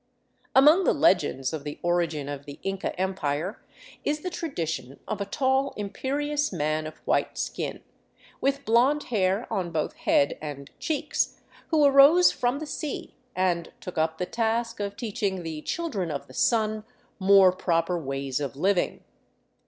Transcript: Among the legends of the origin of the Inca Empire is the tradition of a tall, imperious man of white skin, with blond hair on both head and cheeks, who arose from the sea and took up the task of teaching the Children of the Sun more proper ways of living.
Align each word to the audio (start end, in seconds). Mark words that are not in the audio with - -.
Among 0.55 0.83
the 0.83 0.95
legends 0.95 1.53
of 1.53 1.63
the 1.63 1.77
origin 1.83 2.27
of 2.27 2.47
the 2.47 2.57
Inca 2.63 2.99
Empire 2.99 3.61
is 4.03 4.21
the 4.21 4.31
tradition 4.31 4.99
of 5.07 5.21
a 5.21 5.27
tall, 5.27 5.75
imperious 5.77 6.51
man 6.51 6.87
of 6.87 6.97
white 7.05 7.37
skin, 7.37 7.83
with 8.41 8.65
blond 8.65 9.03
hair 9.13 9.45
on 9.53 9.69
both 9.69 9.93
head 9.93 10.39
and 10.41 10.71
cheeks, 10.79 11.39
who 11.67 11.83
arose 11.85 12.31
from 12.31 12.57
the 12.57 12.65
sea 12.65 13.13
and 13.35 13.73
took 13.79 13.99
up 13.99 14.17
the 14.17 14.25
task 14.25 14.79
of 14.79 14.97
teaching 14.97 15.43
the 15.43 15.61
Children 15.61 16.09
of 16.09 16.25
the 16.25 16.33
Sun 16.33 16.83
more 17.19 17.51
proper 17.51 17.99
ways 17.99 18.39
of 18.39 18.55
living. 18.55 19.03